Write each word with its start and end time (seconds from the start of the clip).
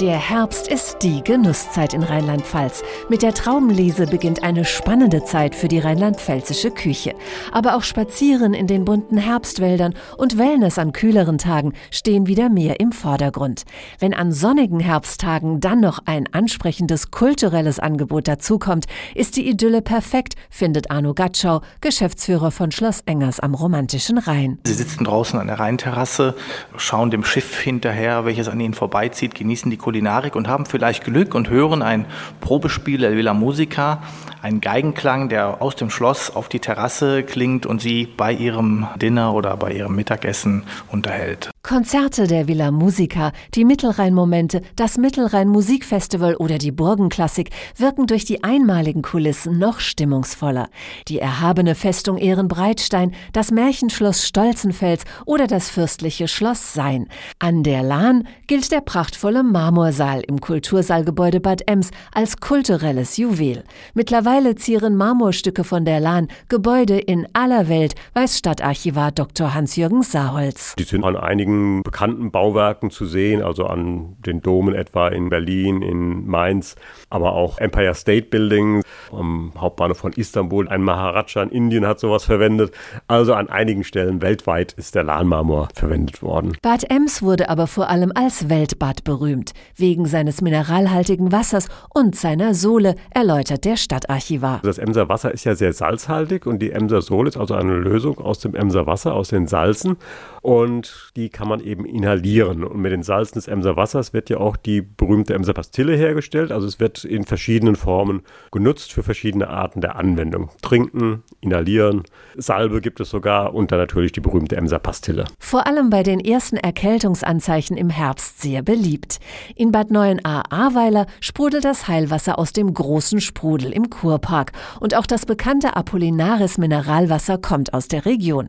Der 0.00 0.18
Herbst 0.18 0.68
ist 0.68 0.96
die 1.02 1.22
Genusszeit 1.22 1.92
in 1.92 2.02
Rheinland-Pfalz. 2.02 2.82
Mit 3.08 3.22
der 3.22 3.34
Traubenlese 3.34 4.06
beginnt 4.06 4.42
eine 4.42 4.64
spannende 4.64 5.22
Zeit 5.22 5.54
für 5.54 5.68
die 5.68 5.78
rheinland-pfälzische 5.78 6.70
Küche. 6.70 7.14
Aber 7.52 7.76
auch 7.76 7.82
Spazieren 7.82 8.52
in 8.52 8.66
den 8.66 8.84
bunten 8.84 9.18
Herbstwäldern 9.18 9.94
und 10.16 10.38
Wellness 10.38 10.78
an 10.78 10.92
kühleren 10.92 11.38
Tagen 11.38 11.74
stehen 11.90 12.26
wieder 12.26 12.48
mehr 12.48 12.80
im 12.80 12.90
Vordergrund. 12.90 13.62
Wenn 14.00 14.12
an 14.12 14.32
sonnigen 14.32 14.80
Herbsttagen 14.80 15.60
dann 15.60 15.80
noch 15.80 16.00
ein 16.04 16.26
ansprechendes 16.32 17.10
kulturelles 17.10 17.78
Angebot 17.78 18.26
dazukommt, 18.26 18.86
ist 19.14 19.36
die 19.36 19.48
Idylle 19.48 19.82
perfekt, 19.82 20.34
findet 20.50 20.90
Arno 20.90 21.14
Gatschau, 21.14 21.60
Geschäftsführer 21.80 22.50
von 22.50 22.72
Schloss 22.72 23.02
Engers 23.06 23.40
am 23.40 23.54
romantischen 23.54 24.18
Rhein. 24.18 24.58
Sie 24.64 24.74
sitzen 24.74 25.04
draußen 25.04 25.38
an 25.38 25.46
der 25.46 25.60
Rheinterrasse, 25.60 26.34
schauen 26.76 27.10
dem 27.10 27.24
Schiff 27.24 27.60
hinterher, 27.60 28.24
welches 28.24 28.48
an 28.48 28.58
ihnen 28.58 28.74
vorbeizieht, 28.74 29.36
genießen 29.36 29.70
die 29.70 29.76
Kultur 29.76 29.91
Kulinarik 29.92 30.36
und 30.36 30.48
haben 30.48 30.64
vielleicht 30.64 31.04
Glück 31.04 31.34
und 31.34 31.50
hören 31.50 31.82
ein 31.82 32.06
Probespiel 32.40 33.00
der 33.00 33.14
Villa 33.14 33.34
Musica, 33.34 34.02
einen 34.40 34.62
Geigenklang, 34.62 35.28
der 35.28 35.60
aus 35.60 35.76
dem 35.76 35.90
Schloss 35.90 36.34
auf 36.34 36.48
die 36.48 36.60
Terrasse 36.60 37.22
klingt 37.22 37.66
und 37.66 37.82
sie 37.82 38.06
bei 38.16 38.32
ihrem 38.32 38.86
Dinner 38.96 39.34
oder 39.34 39.54
bei 39.58 39.72
ihrem 39.72 39.94
Mittagessen 39.94 40.62
unterhält. 40.90 41.50
Konzerte 41.62 42.26
der 42.26 42.48
Villa 42.48 42.72
Musica, 42.72 43.30
die 43.54 43.64
Mittelrhein-Momente, 43.64 44.62
das 44.74 44.98
Mittelrhein-Musikfestival 44.98 46.34
oder 46.34 46.58
die 46.58 46.72
Burgenklassik 46.72 47.50
wirken 47.76 48.08
durch 48.08 48.24
die 48.24 48.42
einmaligen 48.42 49.02
Kulissen 49.02 49.58
noch 49.58 49.78
stimmungsvoller. 49.78 50.70
Die 51.06 51.20
erhabene 51.20 51.76
Festung 51.76 52.18
Ehrenbreitstein, 52.18 53.14
das 53.32 53.52
Märchenschloss 53.52 54.26
Stolzenfels 54.26 55.04
oder 55.24 55.46
das 55.46 55.70
fürstliche 55.70 56.26
Schloss 56.26 56.74
Sein. 56.74 57.06
An 57.38 57.62
der 57.62 57.84
Lahn 57.84 58.26
gilt 58.48 58.72
der 58.72 58.80
prachtvolle 58.80 59.44
Marmorsaal 59.72 60.20
im 60.28 60.38
Kultursaalgebäude 60.40 61.40
Bad 61.40 61.62
Ems 61.66 61.90
als 62.12 62.36
kulturelles 62.36 63.16
Juwel. 63.16 63.64
Mittlerweile 63.94 64.54
zieren 64.54 64.96
Marmorstücke 64.96 65.64
von 65.64 65.86
der 65.86 65.98
Lahn 65.98 66.28
Gebäude 66.50 66.98
in 66.98 67.26
aller 67.32 67.70
Welt, 67.70 67.94
weiß 68.12 68.38
Stadtarchivar 68.38 69.12
Dr. 69.12 69.54
Hans-Jürgen 69.54 70.02
Saholz. 70.02 70.74
Die 70.78 70.82
sind 70.82 71.04
an 71.04 71.16
einigen 71.16 71.82
bekannten 71.82 72.30
Bauwerken 72.30 72.90
zu 72.90 73.06
sehen, 73.06 73.42
also 73.42 73.64
an 73.64 74.16
den 74.26 74.42
Domen 74.42 74.74
etwa 74.74 75.08
in 75.08 75.30
Berlin, 75.30 75.80
in 75.80 76.26
Mainz, 76.26 76.76
aber 77.08 77.32
auch 77.32 77.58
Empire 77.58 77.94
State 77.94 78.26
Building 78.26 78.82
am 79.10 79.52
Hauptbahnhof 79.56 79.96
von 79.96 80.12
Istanbul. 80.12 80.68
Ein 80.68 80.82
Maharaja 80.82 81.42
in 81.44 81.48
Indien 81.48 81.86
hat 81.86 81.98
sowas 81.98 82.24
verwendet. 82.24 82.74
Also 83.08 83.32
an 83.32 83.48
einigen 83.48 83.84
Stellen 83.84 84.20
weltweit 84.20 84.72
ist 84.74 84.94
der 84.94 85.04
Lahnmarmor 85.04 85.68
verwendet 85.74 86.22
worden. 86.22 86.58
Bad 86.60 86.90
Ems 86.90 87.22
wurde 87.22 87.48
aber 87.48 87.66
vor 87.66 87.88
allem 87.88 88.12
als 88.14 88.50
Weltbad 88.50 89.04
berühmt, 89.04 89.54
wegen 89.76 90.06
seines 90.06 90.40
mineralhaltigen 90.40 91.32
Wassers 91.32 91.68
und 91.92 92.16
seiner 92.16 92.54
Sohle, 92.54 92.96
erläutert 93.10 93.64
der 93.64 93.76
Stadtarchivar. 93.76 94.60
Das 94.62 94.78
Emser 94.78 95.08
Wasser 95.08 95.32
ist 95.32 95.44
ja 95.44 95.54
sehr 95.54 95.72
salzhaltig 95.72 96.46
und 96.46 96.60
die 96.60 96.72
Emser 96.72 97.02
Sohle 97.02 97.28
ist 97.28 97.36
also 97.36 97.54
eine 97.54 97.74
Lösung 97.74 98.18
aus 98.18 98.38
dem 98.38 98.54
Emser 98.54 98.86
Wasser, 98.86 99.14
aus 99.14 99.28
den 99.28 99.46
Salzen 99.46 99.96
und 100.42 101.12
die 101.14 101.28
kann 101.28 101.48
man 101.48 101.60
eben 101.60 101.84
inhalieren. 101.84 102.64
Und 102.64 102.80
mit 102.80 102.90
den 102.90 103.04
Salzen 103.04 103.34
des 103.34 103.46
Emser 103.46 103.76
Wassers 103.76 104.12
wird 104.12 104.28
ja 104.28 104.38
auch 104.38 104.56
die 104.56 104.82
berühmte 104.82 105.34
Emser 105.34 105.54
Pastille 105.54 105.96
hergestellt. 105.96 106.50
Also 106.50 106.66
es 106.66 106.80
wird 106.80 107.04
in 107.04 107.24
verschiedenen 107.24 107.76
Formen 107.76 108.22
genutzt 108.50 108.92
für 108.92 109.04
verschiedene 109.04 109.48
Arten 109.48 109.80
der 109.80 109.96
Anwendung. 109.96 110.50
Trinken, 110.60 111.22
inhalieren, 111.40 112.02
Salbe 112.36 112.80
gibt 112.80 112.98
es 112.98 113.10
sogar 113.10 113.54
und 113.54 113.70
dann 113.70 113.78
natürlich 113.78 114.10
die 114.10 114.20
berühmte 114.20 114.56
Emser 114.56 114.80
Pastille. 114.80 115.26
Vor 115.38 115.66
allem 115.66 115.90
bei 115.90 116.02
den 116.02 116.18
ersten 116.18 116.56
Erkältungsanzeichen 116.56 117.76
im 117.76 117.90
Herbst 117.90 118.42
sehr 118.42 118.62
beliebt. 118.62 119.20
In 119.54 119.70
Bad 119.70 119.90
Neuenahr-Ahrweiler 119.90 121.06
sprudelt 121.20 121.64
das 121.64 121.86
Heilwasser 121.86 122.38
aus 122.38 122.52
dem 122.52 122.72
großen 122.72 123.20
Sprudel 123.20 123.72
im 123.72 123.90
Kurpark 123.90 124.52
und 124.80 124.96
auch 124.96 125.06
das 125.06 125.26
bekannte 125.26 125.76
Apollinaris 125.76 126.56
Mineralwasser 126.58 127.38
kommt 127.38 127.74
aus 127.74 127.88
der 127.88 128.06
Region. 128.06 128.48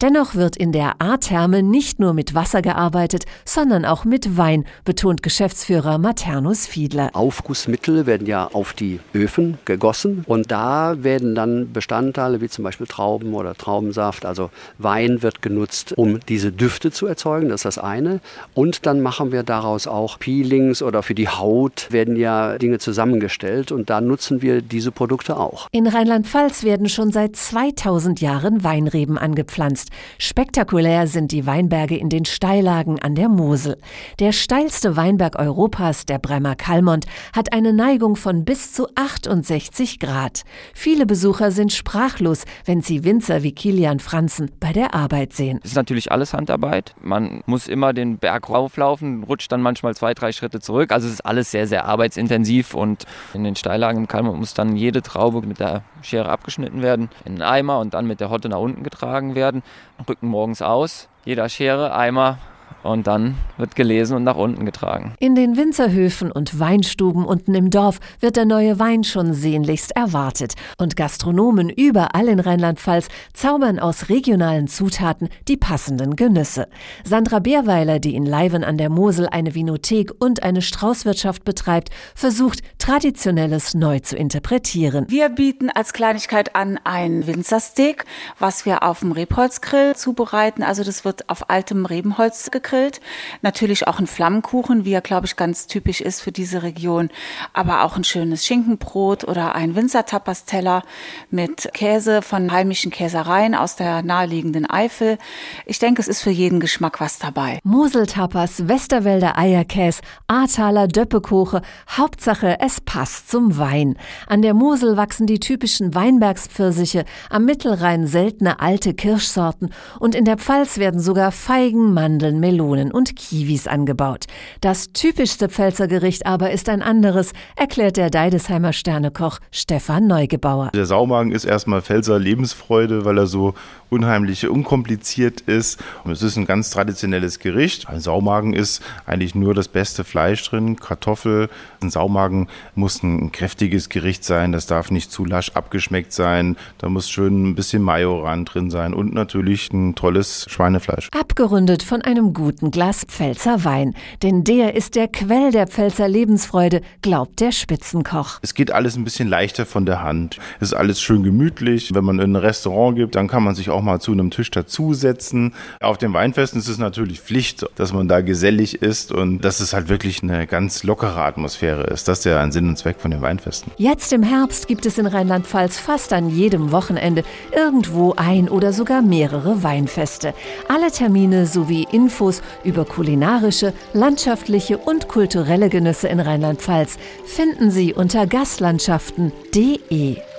Dennoch 0.00 0.34
wird 0.34 0.56
in 0.56 0.72
der 0.72 0.94
A-Therme 1.00 1.62
nicht 1.62 1.98
nur 1.98 2.14
mit 2.14 2.34
Wasser 2.34 2.62
gearbeitet, 2.62 3.24
sondern 3.44 3.84
auch 3.84 4.04
mit 4.04 4.36
Wein, 4.36 4.64
betont 4.84 5.22
Geschäftsführer 5.22 5.98
Maternus 5.98 6.66
Fiedler. 6.66 7.10
Aufgussmittel 7.14 8.06
werden 8.06 8.26
ja 8.26 8.46
auf 8.46 8.72
die 8.72 9.00
Öfen 9.14 9.58
gegossen 9.64 10.24
und 10.26 10.50
da 10.50 11.02
werden 11.02 11.34
dann 11.34 11.72
Bestandteile 11.72 12.40
wie 12.40 12.48
zum 12.48 12.64
Beispiel 12.64 12.86
Trauben 12.86 13.34
oder 13.34 13.54
Traubensaft, 13.54 14.24
also 14.24 14.50
Wein 14.78 15.22
wird 15.22 15.42
genutzt, 15.42 15.94
um 15.96 16.20
diese 16.28 16.52
Düfte 16.52 16.90
zu 16.90 17.06
erzeugen, 17.06 17.48
das 17.48 17.64
ist 17.64 17.76
das 17.76 17.78
eine. 17.78 18.20
Und 18.54 18.86
dann 18.86 19.00
machen 19.00 19.32
wir 19.32 19.42
daraus 19.42 19.86
auch 19.86 20.18
Peelings 20.44 20.82
oder 20.82 21.02
für 21.02 21.14
die 21.14 21.28
Haut 21.28 21.88
werden 21.90 22.16
ja 22.16 22.58
Dinge 22.58 22.78
zusammengestellt 22.78 23.72
und 23.72 23.88
da 23.88 24.02
nutzen 24.02 24.42
wir 24.42 24.60
diese 24.60 24.92
Produkte 24.92 25.38
auch. 25.38 25.68
In 25.72 25.86
Rheinland-Pfalz 25.86 26.64
werden 26.64 26.90
schon 26.90 27.12
seit 27.12 27.34
2000 27.34 28.20
Jahren 28.20 28.62
Weinreben 28.62 29.16
angepflanzt. 29.16 29.88
Spektakulär 30.18 31.06
sind 31.06 31.32
die 31.32 31.46
Weinberge 31.46 31.96
in 31.96 32.10
den 32.10 32.26
Steillagen 32.26 32.98
an 32.98 33.14
der 33.14 33.30
Mosel. 33.30 33.78
Der 34.20 34.32
steilste 34.32 34.96
Weinberg 34.96 35.38
Europas, 35.38 36.04
der 36.04 36.18
Bremer 36.18 36.56
Kalmont, 36.56 37.06
hat 37.34 37.54
eine 37.54 37.72
Neigung 37.72 38.16
von 38.16 38.44
bis 38.44 38.74
zu 38.74 38.88
68 38.94 39.98
Grad. 39.98 40.42
Viele 40.74 41.06
Besucher 41.06 41.52
sind 41.52 41.72
sprachlos, 41.72 42.44
wenn 42.66 42.82
sie 42.82 43.04
Winzer 43.04 43.42
wie 43.42 43.52
Kilian 43.52 43.98
Franzen 43.98 44.50
bei 44.60 44.72
der 44.74 44.94
Arbeit 44.94 45.32
sehen. 45.32 45.60
Es 45.62 45.70
ist 45.70 45.76
natürlich 45.76 46.12
alles 46.12 46.34
Handarbeit. 46.34 46.94
Man 47.00 47.42
muss 47.46 47.66
immer 47.66 47.94
den 47.94 48.18
Berg 48.18 48.50
rauflaufen, 48.50 49.24
rutscht 49.24 49.50
dann 49.50 49.62
manchmal 49.62 49.94
zwei, 49.94 50.12
drei 50.12 50.33
Schritte 50.34 50.60
zurück. 50.60 50.92
Also 50.92 51.06
es 51.06 51.14
ist 51.14 51.26
alles 51.26 51.50
sehr, 51.50 51.66
sehr 51.66 51.86
arbeitsintensiv 51.86 52.74
und 52.74 53.04
in 53.32 53.44
den 53.44 53.56
Steillagen 53.56 54.02
im 54.02 54.08
Kalmont 54.08 54.38
muss 54.38 54.54
dann 54.54 54.76
jede 54.76 55.02
Traube 55.02 55.46
mit 55.46 55.60
der 55.60 55.82
Schere 56.02 56.28
abgeschnitten 56.28 56.82
werden, 56.82 57.10
in 57.24 57.34
einen 57.34 57.42
Eimer 57.42 57.78
und 57.80 57.94
dann 57.94 58.06
mit 58.06 58.20
der 58.20 58.30
Hotte 58.30 58.48
nach 58.48 58.58
unten 58.58 58.82
getragen 58.82 59.34
werden. 59.34 59.62
Rücken 60.08 60.28
morgens 60.28 60.62
aus, 60.62 61.08
jeder 61.24 61.48
Schere, 61.48 61.94
Eimer 61.94 62.38
und 62.84 63.06
dann 63.06 63.36
wird 63.56 63.76
gelesen 63.76 64.16
und 64.16 64.24
nach 64.24 64.36
unten 64.36 64.66
getragen. 64.66 65.14
In 65.18 65.34
den 65.34 65.56
Winzerhöfen 65.56 66.30
und 66.30 66.58
Weinstuben 66.58 67.24
unten 67.24 67.54
im 67.54 67.70
Dorf 67.70 67.98
wird 68.20 68.36
der 68.36 68.44
neue 68.44 68.78
Wein 68.78 69.04
schon 69.04 69.32
sehnlichst 69.32 69.92
erwartet. 69.96 70.54
Und 70.76 70.96
Gastronomen 70.96 71.70
überall 71.70 72.28
in 72.28 72.40
Rheinland-Pfalz 72.40 73.08
zaubern 73.32 73.78
aus 73.78 74.08
regionalen 74.08 74.68
Zutaten 74.68 75.28
die 75.48 75.56
passenden 75.56 76.16
Genüsse. 76.16 76.68
Sandra 77.04 77.38
Bärweiler, 77.38 78.00
die 78.00 78.14
in 78.14 78.26
Leiven 78.26 78.64
an 78.64 78.76
der 78.76 78.90
Mosel 78.90 79.28
eine 79.28 79.54
Vinothek 79.54 80.12
und 80.18 80.42
eine 80.42 80.60
Straußwirtschaft 80.60 81.44
betreibt, 81.44 81.90
versucht, 82.14 82.60
Traditionelles 82.78 83.72
neu 83.72 84.00
zu 84.00 84.14
interpretieren. 84.14 85.06
Wir 85.08 85.30
bieten 85.30 85.70
als 85.70 85.94
Kleinigkeit 85.94 86.54
an 86.54 86.78
ein 86.84 87.26
Winzersteak, 87.26 88.04
was 88.38 88.66
wir 88.66 88.82
auf 88.82 89.00
dem 89.00 89.12
Rebholzgrill 89.12 89.96
zubereiten. 89.96 90.62
Also 90.62 90.84
das 90.84 91.06
wird 91.06 91.30
auf 91.30 91.48
altem 91.48 91.86
Rebenholz 91.86 92.50
gegrillt 92.50 92.73
gegrillt. 92.74 93.00
Natürlich 93.42 93.86
auch 93.86 93.98
ein 93.98 94.06
Flammkuchen, 94.06 94.84
wie 94.84 94.92
er, 94.92 95.00
glaube 95.00 95.26
ich, 95.26 95.36
ganz 95.36 95.66
typisch 95.66 96.00
ist 96.00 96.20
für 96.20 96.32
diese 96.32 96.62
Region. 96.62 97.10
Aber 97.52 97.84
auch 97.84 97.96
ein 97.96 98.04
schönes 98.04 98.46
Schinkenbrot 98.46 99.24
oder 99.24 99.54
ein 99.54 99.76
Winzertapasteller 99.76 100.82
mit 101.30 101.70
Käse 101.72 102.22
von 102.22 102.52
heimischen 102.52 102.90
Käsereien 102.90 103.54
aus 103.54 103.76
der 103.76 104.02
naheliegenden 104.02 104.68
Eifel. 104.68 105.18
Ich 105.66 105.78
denke, 105.78 106.00
es 106.00 106.08
ist 106.08 106.22
für 106.22 106.30
jeden 106.30 106.60
Geschmack 106.60 107.00
was 107.00 107.18
dabei. 107.18 107.60
Moseltapas, 107.64 108.68
Westerwälder 108.68 109.38
Eierkäse, 109.38 110.02
Ahrtaler 110.26 110.88
Döppekoche. 110.88 111.62
Hauptsache, 111.88 112.58
es 112.60 112.80
passt 112.80 113.30
zum 113.30 113.58
Wein. 113.58 113.96
An 114.26 114.42
der 114.42 114.54
Mosel 114.54 114.96
wachsen 114.96 115.26
die 115.26 115.40
typischen 115.40 115.94
Weinbergspfirsiche, 115.94 117.04
am 117.30 117.44
Mittelrhein 117.44 118.06
seltene 118.06 118.60
alte 118.60 118.94
Kirschsorten 118.94 119.70
und 119.98 120.14
in 120.14 120.24
der 120.24 120.38
Pfalz 120.38 120.78
werden 120.78 121.00
sogar 121.00 121.32
Feigen, 121.32 121.92
Mandeln, 121.92 122.40
Melonen 122.40 122.63
Melonen 122.64 122.90
und 122.90 123.14
Kiwis 123.16 123.66
angebaut. 123.66 124.24
Das 124.60 124.92
typischste 124.92 125.48
Pfälzer 125.48 125.86
Gericht 125.86 126.26
aber 126.26 126.50
ist 126.50 126.68
ein 126.68 126.82
anderes, 126.82 127.32
erklärt 127.56 127.96
der 127.96 128.10
Deidesheimer 128.10 128.72
Sternekoch 128.72 129.38
Stefan 129.50 130.06
Neugebauer. 130.06 130.70
Der 130.74 130.86
Saumagen 130.86 131.32
ist 131.32 131.44
erstmal 131.44 131.82
Pfälzer 131.82 132.18
Lebensfreude, 132.18 133.04
weil 133.04 133.18
er 133.18 133.26
so 133.26 133.54
unheimlich 133.94 134.48
unkompliziert 134.48 135.40
ist. 135.42 135.82
Und 136.02 136.10
es 136.10 136.22
ist 136.22 136.36
ein 136.36 136.46
ganz 136.46 136.70
traditionelles 136.70 137.38
Gericht. 137.38 137.88
Ein 137.88 138.00
Saumagen 138.00 138.52
ist 138.52 138.82
eigentlich 139.06 139.34
nur 139.34 139.54
das 139.54 139.68
beste 139.68 140.02
Fleisch 140.02 140.42
drin, 140.48 140.76
Kartoffel. 140.76 141.48
Ein 141.80 141.90
Saumagen 141.90 142.48
muss 142.74 143.02
ein 143.02 143.30
kräftiges 143.30 143.88
Gericht 143.88 144.24
sein. 144.24 144.52
Das 144.52 144.66
darf 144.66 144.90
nicht 144.90 145.12
zu 145.12 145.24
lasch 145.24 145.52
abgeschmeckt 145.54 146.12
sein. 146.12 146.56
Da 146.78 146.88
muss 146.88 147.08
schön 147.08 147.50
ein 147.50 147.54
bisschen 147.54 147.82
Majoran 147.82 148.44
drin 148.44 148.70
sein 148.70 148.94
und 148.94 149.14
natürlich 149.14 149.72
ein 149.72 149.94
tolles 149.94 150.46
Schweinefleisch. 150.48 151.08
Abgerundet 151.12 151.82
von 151.82 152.02
einem 152.02 152.34
guten 152.34 152.72
Glas 152.72 153.04
Pfälzer 153.06 153.64
Wein. 153.64 153.94
Denn 154.22 154.42
der 154.42 154.74
ist 154.74 154.96
der 154.96 155.06
Quell 155.06 155.52
der 155.52 155.68
Pfälzer 155.68 156.08
Lebensfreude, 156.08 156.80
glaubt 157.00 157.40
der 157.40 157.52
Spitzenkoch. 157.52 158.40
Es 158.42 158.54
geht 158.54 158.72
alles 158.72 158.96
ein 158.96 159.04
bisschen 159.04 159.28
leichter 159.28 159.66
von 159.66 159.86
der 159.86 160.02
Hand. 160.02 160.38
Es 160.58 160.68
ist 160.68 160.74
alles 160.74 161.00
schön 161.00 161.22
gemütlich. 161.22 161.94
Wenn 161.94 162.04
man 162.04 162.18
in 162.18 162.32
ein 162.32 162.36
Restaurant 162.36 162.96
gibt, 162.96 163.14
dann 163.14 163.28
kann 163.28 163.44
man 163.44 163.54
sich 163.54 163.70
auch 163.70 163.82
mal 163.84 164.00
zu 164.00 164.12
einem 164.12 164.30
Tisch 164.30 164.50
dazusetzen. 164.50 165.54
Auf 165.80 165.98
den 165.98 166.12
Weinfesten 166.12 166.60
ist 166.60 166.68
es 166.68 166.78
natürlich 166.78 167.20
Pflicht, 167.20 167.66
dass 167.76 167.92
man 167.92 168.08
da 168.08 168.20
gesellig 168.20 168.82
ist 168.82 169.12
und 169.12 169.44
dass 169.44 169.60
es 169.60 169.72
halt 169.72 169.88
wirklich 169.88 170.22
eine 170.22 170.46
ganz 170.46 170.82
lockere 170.82 171.22
Atmosphäre 171.22 171.84
ist. 171.84 172.08
Das 172.08 172.20
ist 172.20 172.24
ja 172.24 172.40
ein 172.40 172.52
Sinn 172.52 172.68
und 172.68 172.78
Zweck 172.78 172.96
von 172.98 173.10
den 173.10 173.22
Weinfesten. 173.22 173.72
Jetzt 173.76 174.12
im 174.12 174.22
Herbst 174.22 174.66
gibt 174.66 174.86
es 174.86 174.98
in 174.98 175.06
Rheinland-Pfalz 175.06 175.78
fast 175.78 176.12
an 176.12 176.30
jedem 176.30 176.72
Wochenende 176.72 177.22
irgendwo 177.54 178.14
ein 178.16 178.48
oder 178.48 178.72
sogar 178.72 179.02
mehrere 179.02 179.62
Weinfeste. 179.62 180.34
Alle 180.68 180.90
Termine 180.90 181.46
sowie 181.46 181.86
Infos 181.92 182.42
über 182.64 182.84
kulinarische, 182.84 183.72
landschaftliche 183.92 184.78
und 184.78 185.08
kulturelle 185.08 185.68
Genüsse 185.68 186.08
in 186.08 186.20
Rheinland-Pfalz 186.20 186.98
finden 187.26 187.70
Sie 187.70 187.92
unter 187.92 188.26
gastlandschaften.de. 188.26 190.33